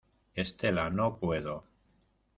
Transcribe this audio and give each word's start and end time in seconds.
estela, 0.43 0.89
no 0.89 1.19
puedo. 1.19 1.63